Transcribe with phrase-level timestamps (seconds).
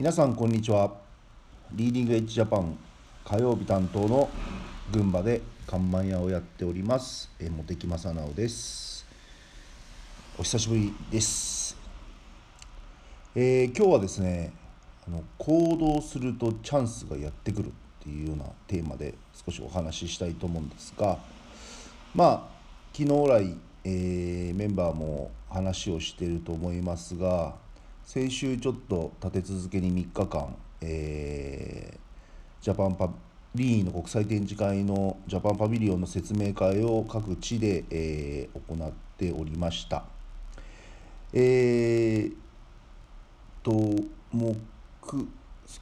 [0.00, 0.94] 皆さんこんにちは。
[1.72, 2.74] リーディングエッジジャパン
[3.22, 4.30] 火曜日担当の
[4.90, 7.30] 群馬で看板屋をやっております。
[7.38, 9.04] え茂木正直です。
[10.38, 11.76] お久しぶりです。
[13.34, 14.54] えー今日はですね
[15.06, 17.70] あの行動するとチャンスがやってくるっ
[18.02, 19.12] ていうようなテーマで
[19.44, 21.18] 少しお話ししたいと思うんですが
[22.14, 22.42] まあ
[22.94, 27.54] 昨日来、えーメンバーも話をしていると思いますが
[28.12, 31.98] 先週ちょっと立て続けに3日間、えー
[32.60, 33.08] ジャパンパ
[33.54, 40.02] リーの国際展示会のジャパンパビリオンの説明会を各地で、えー行っておりました。
[41.32, 42.32] えー
[43.62, 43.70] と
[44.32, 44.58] 木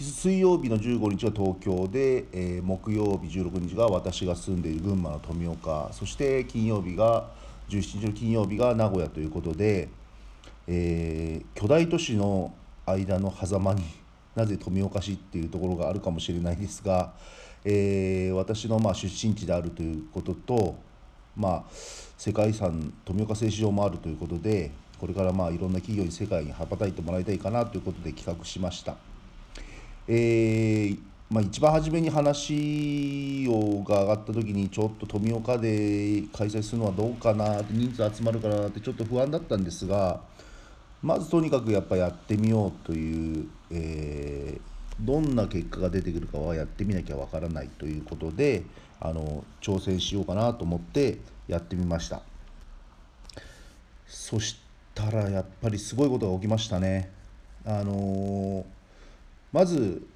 [0.00, 7.30] 水曜日の15日は東京で、えー木曜日16日が私が住んでいる群馬の富岡そして金曜日が
[7.68, 9.88] 17日の金曜日が名古屋ということで、
[10.66, 12.52] えー巨大都市の
[12.86, 13.82] 間の狭間に
[14.34, 17.12] なぜ富岡市っていうところがあるかもしれないですが、
[17.64, 20.76] えー私のまあ出身地であるということと、
[21.36, 21.64] まあ、
[22.16, 28.96] 世界遺産富岡製糸場もあるということでこれからまあいろんな企業に世界に羽ばたいてもらいたいかなということで企画しました。
[30.08, 30.98] えー
[31.32, 40.20] まあ、一番初めに話をが上がった時にちょっと富岡で開催するのはどうかなって人数集まるかなってちょっと不安だったんですが
[41.02, 48.62] まずとにかくやっぱやってみようという、えーどんな結果が出てくるかはやってみなきゃわからないということで
[49.00, 52.22] あの挑戦しようかなと思ってやってみました。
[54.06, 54.60] そし
[54.94, 57.10] たらやっぱりすごいことが起きましたね。
[57.64, 58.64] あのー
[59.52, 60.06] まず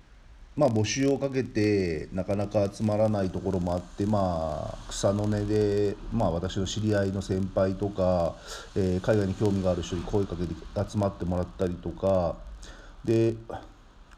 [0.57, 8.37] まあ、募集をかけてなかなか集まらないところもあって、まあ、草の根で、まあ、私の知り合いの先輩とか、
[8.75, 10.55] えー海外に興味がある人に声かけて
[10.91, 12.37] 集まってもらったりとか
[13.05, 13.35] で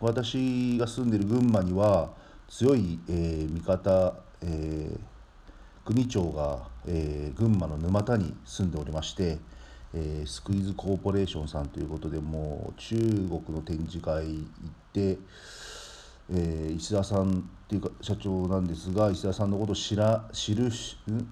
[0.00, 2.10] 私が住んでる群馬には
[2.48, 4.98] 強い、えー味方、えー
[5.84, 9.38] 組長が、えー群馬の沼田に住んでおりまして、
[9.92, 14.46] えースクイズコーポレーションさんということでもう中国の展示会行っ
[14.92, 15.18] て。
[16.30, 17.34] えー石田さんっ
[17.68, 21.26] ていうか社長なんですが石田さんのことを知ら知るしん？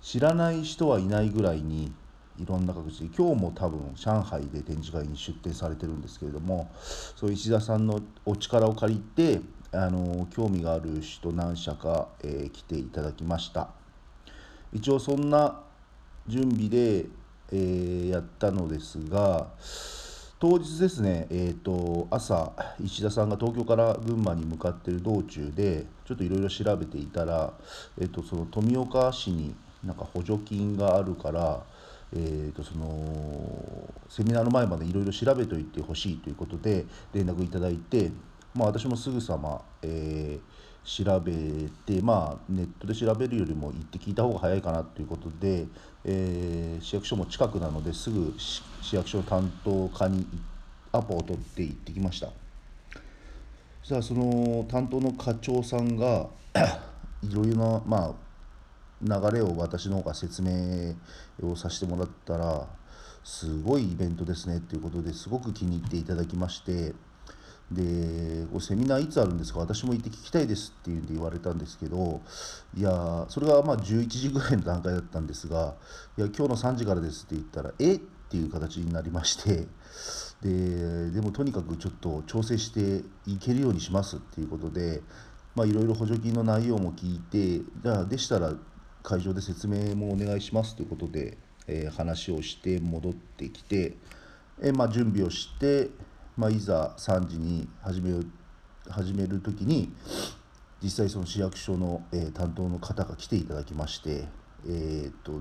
[0.00, 1.92] 知らない人はいないぐらいに
[2.38, 6.70] いろんな形で今日も多分上海で展示会に出展されてるんですけれども
[7.14, 9.40] そういう石田さんのお力を借りて
[9.70, 13.70] あの興味がある人何社か、えー来ていただきました。
[14.72, 15.60] 一応そんな
[16.26, 17.06] 準備で、
[17.52, 19.48] えーやったのですが
[20.42, 22.50] 当日ですね、えー、と朝
[22.82, 27.52] 石田さんが東京から群馬に向かっている道中でちょっといろいろ調べていたら、
[27.96, 29.54] えー、とその富岡市に
[29.84, 31.62] なんか補助金があるから、
[32.12, 38.10] えー、とそのセミナーの前までいろいろ調べておいてほしいということで連絡いただいて、
[38.52, 41.32] まあ、私もすぐさま、えー調べ
[41.86, 45.66] て、まあ、ネットで調べるよりも行って聞いた方が早いかなということで、
[46.04, 48.62] えー市役所も近くなのですぐ市
[48.96, 50.26] 役所担当課に
[50.90, 52.28] アポを取って行ってきました。
[53.82, 56.28] そしたらその担当の課長さんが
[57.22, 60.94] いろいろな、まあ、流れを私の方が説明
[61.42, 62.66] をさせてもらったら
[63.24, 66.94] すごいイベントですねっていうことですごく気に入っていただきまして
[67.70, 69.60] でセミナーいつあるんですか？
[69.60, 72.20] 私も行って聞きたいですっていうんで言われたんですけど
[72.76, 75.74] いやそれがまあ11時ぐらいの段階だったんですが
[76.18, 77.94] いや今日の3時からですって言ったらえ？
[77.94, 77.98] っ
[78.32, 79.66] ていう形になりまして
[80.42, 85.02] ででもとにかくちょっと調整していけるようにしますっていうことで
[85.54, 88.54] まいろいろ補助金の内容も聞いてじゃあでしたら
[89.02, 91.36] 会場で説明もお願いしますということで、
[91.66, 93.96] えー話をして戻ってきて、
[94.62, 95.90] えーまあ、準備をして、
[96.36, 98.26] まあ、いざ3時に始める
[98.88, 99.92] 始める時に
[100.82, 104.24] 実際その市役所の、えー担当の方が来ていただきまして、
[104.66, 105.40] えーっと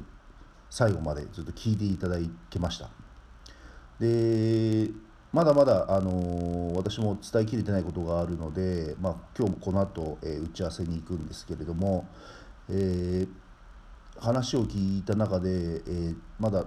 [0.69, 2.17] 最後までずっと聞いていただ
[2.49, 2.89] けました。
[3.99, 4.89] で
[5.33, 12.07] まだまだ、あのー私も伝えきれてないことがあるので、まあ、今日もこの後、えー打ち合わせに行くんですけれども、
[12.69, 13.29] えー
[14.19, 16.65] 話を聞いた中で、えまだ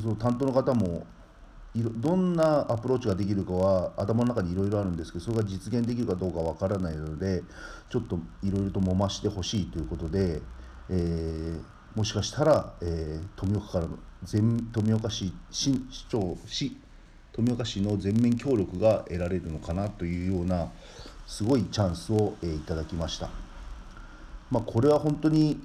[0.00, 1.06] その担当の方も
[1.82, 7.42] どんなアプローチができるかは頭の中にいろいろあるんですけどそれが実現できるかどうかわからないので
[7.90, 10.40] ちょっといろいろと揉ましてほしいということで、
[10.90, 11.60] えー
[11.94, 16.76] もしかしたら、えー富岡からの全富岡市市市長市
[17.32, 20.68] 富岡市の全面協力が得られるのかなというような
[21.26, 23.30] すごいチャンスを、えーいただきました。
[24.50, 25.60] まあ、これは本当に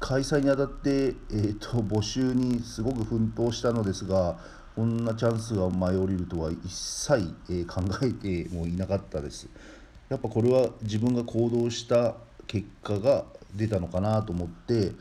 [0.00, 4.38] 開催にあたって、えー、と募集にすごく奮闘したのですが
[4.74, 9.48] こんなチャンスが舞い降りるとは一切、えー、考えてもいなかったです。
[10.10, 12.14] やっぱこれは自分が行動した
[12.46, 14.92] 結果が出たのかなと思って、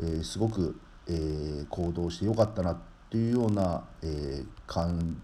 [0.00, 0.78] えー、すごく、
[1.08, 2.78] えー、行動してよかったなっ
[3.10, 5.20] ていうような、え感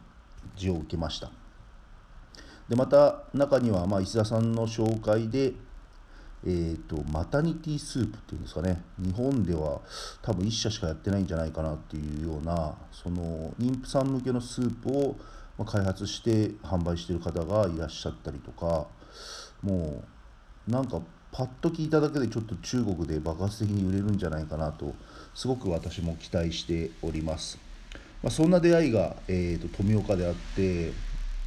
[0.56, 1.30] じを受けました。
[2.68, 5.54] でまた中には、まあ、石田さんの紹介で
[6.46, 8.82] えーと、マタニティスープっていうんですかね。
[8.98, 9.80] 日本では
[10.22, 15.16] 多分1社しかやってないんじゃないかなっていうようなその妊婦さん向けのスープを
[15.64, 18.86] 開発して販売してる方がいらっしゃったりとか
[19.62, 20.02] も
[20.66, 21.02] うなんか
[21.32, 24.94] パッと聞いただけでちょっと中国で爆発的に売れるんじゃないかなと
[25.34, 27.58] すごく私も期待しております、
[28.22, 30.92] まあ、そんな出会いが、えーと富岡であって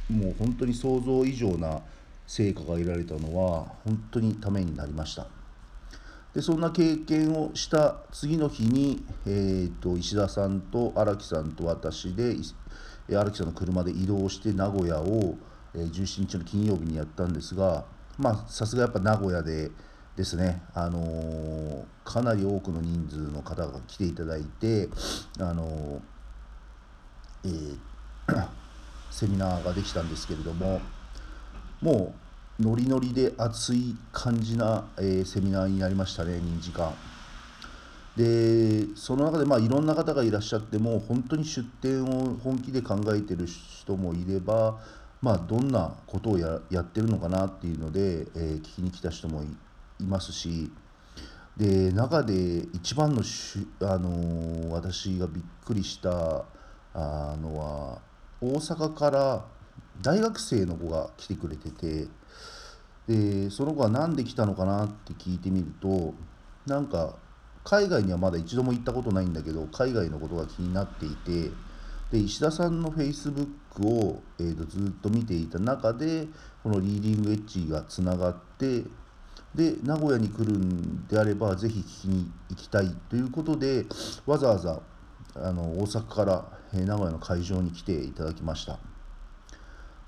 [0.08, 1.80] もう本当に想像以上な
[2.26, 5.26] 成果が得られたのは本当にためになりました。
[6.34, 12.36] でそんな経験をした次の日に、えーと、石田さんと荒木さんと私で
[13.16, 15.36] 荒木さんの車で移動して名古屋を、
[15.74, 17.84] 17日の金曜日にやったんですが
[18.16, 19.72] まあさすがやっぱ名古屋で
[20.16, 24.88] ですね、あのー、かなり多くの人数の方が来ていただいて、
[25.40, 27.76] あのー、
[28.26, 28.48] えー、
[29.10, 30.80] セミナーができたんですけれども
[31.80, 32.14] も
[32.58, 36.94] うノリノリで熱い感じな、えー、セミナーになりましたね2時間
[38.16, 44.78] でその中でまあいろんな方がいらっしゃっても本当に出店を本気で考えてる人もいれば
[45.20, 50.70] まあどんなことをややってるのかなっていうので、えー、聞きに来た人もいますし
[51.56, 56.44] で中で一番のし、あのー、私がびっくりした
[56.92, 57.98] あのは
[58.40, 59.44] 大阪から
[60.02, 62.06] 大学生の子が来てくれてて
[63.08, 66.14] でその子は何で来たのかなって聞いてみると
[66.66, 67.16] なんか
[67.64, 71.50] 海外にはまだ一度も行ったことないんだけど海外のことが気になっていて
[72.12, 76.26] で石田さんのフェイスブックを、えーと、ずっと見ていた中で
[76.62, 78.84] このリーディングエッジがつながって
[79.54, 83.86] で名古屋に来るんであればぜひ聞きに行きたいということで
[84.26, 84.80] わざわざ
[85.36, 88.78] あの大阪から、え名古屋の会場に来ていただきました。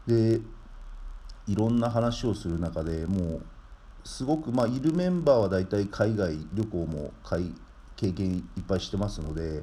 [0.07, 0.41] で
[1.47, 3.43] いろんな話をする中でもう
[4.05, 7.13] すごくまあいるメンバーは大体海外旅行も
[7.97, 9.63] 経験いっぱいしてますので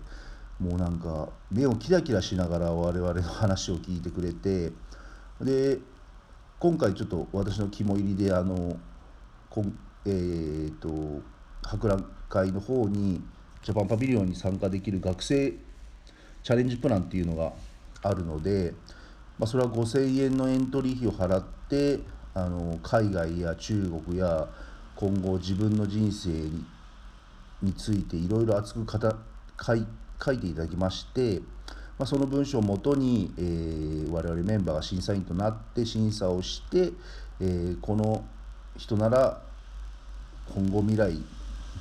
[0.59, 4.71] もうなんか目をキラキラしながら我々の話を聞いてくれて
[5.41, 5.79] で
[6.59, 8.77] 今回ちょっと私の肝入りであの
[9.49, 9.63] こ
[10.05, 11.21] えーと、と
[11.69, 13.21] 博覧会の方に
[13.61, 15.53] ジャパンパビリオンに参加できる学生
[16.43, 17.53] チャレンジプランっていうのが
[18.01, 18.73] あるので
[19.39, 21.99] まあ、それは5000円のエントリー費を払って
[22.33, 24.47] あの海外や中国や
[24.95, 26.65] 今後自分の人生に
[27.63, 29.85] についていろいろ熱く書い
[30.23, 31.39] 書いていただきまして、
[31.97, 36.91] まあ、その文章をもとに、えー、我々メンバーが審査員となって審査をして、
[37.39, 38.25] えー、この
[38.77, 39.41] 人なら
[40.53, 41.17] 今後未来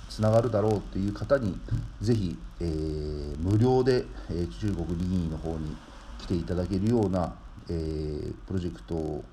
[0.09, 1.59] つながるだろうという方に
[2.01, 5.77] ぜひ、えー、無料で、えー、中国議員の方に
[6.21, 7.35] 来ていただけるような、
[7.69, 9.25] えー、プロジェクトを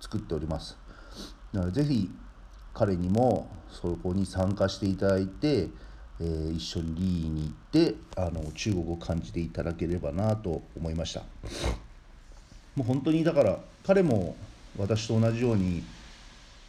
[0.00, 0.76] 作っております。
[1.52, 2.10] なのでぜひ
[2.74, 5.68] 彼にもそこに参加していただいて、
[6.20, 7.52] えー、一緒にリーに行っ
[7.84, 11.22] てあの中国を感じていただければなと思いました。
[12.74, 14.36] もう本当にだから彼も
[14.78, 15.82] 私と同じように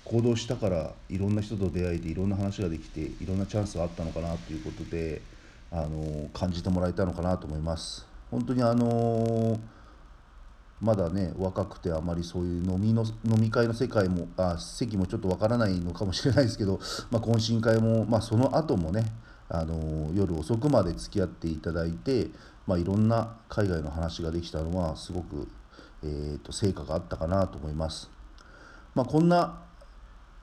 [0.04, 5.22] 行動したからいろんな人と出会えていろんな話ができていろんなチャンスがあったのかなということで
[5.72, 8.06] あの感じてもらえたのかなと思います。
[8.30, 9.60] 本当にあの
[10.84, 19.06] まだね若くてあまりそういう飲みの飲み会の世界もあ席もちょっとわからないのかもしれないですけど、 まあ、懇親会も、まあ、その後もね
[19.48, 22.30] あの夜遅くまで付き合っていただいて、
[22.68, 25.48] まあ、いろんな海外の話ができたのはすごく、
[26.04, 28.12] えーと、成果があったかなと思います。
[28.94, 29.62] まあ、こんな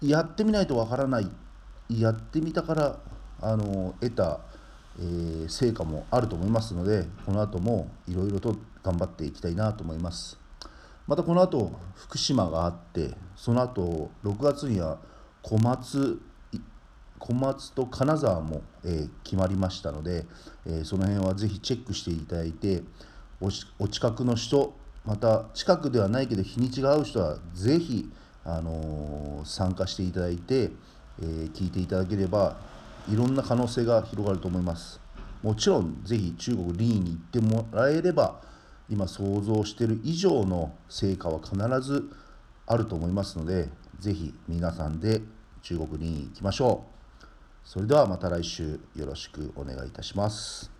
[0.00, 1.30] やってみないとわからない
[1.90, 2.98] やってみたから
[3.42, 4.40] あの得た
[4.98, 10.38] えー、成果もあると思いますのでこの後もいろいろと頑張っていきたいなと思います。
[11.06, 14.98] またこの後福島があってその後6月には
[15.42, 16.20] 小松
[17.18, 20.24] 小松と金沢も、えー、決まりましたので、
[20.66, 22.82] えー、その辺はぜひチェックしていただいて
[23.40, 28.10] お近くの人また近くではないけど日にちが合う人はぜひ、
[28.44, 30.70] あのー、参加していただいて、
[31.22, 32.56] え聞いていただければ
[33.08, 35.00] いろんな可能性が広がると思います。
[35.42, 38.40] もちろんぜひ中国リーに行ってもらえれば
[38.90, 42.10] 今想像している以上の成果は必ず
[42.66, 45.22] あると思いますのでぜひ皆さんで
[45.62, 47.26] 中国に行きましょう。
[47.64, 50.79] それではまた来週よろしくお願いいたします。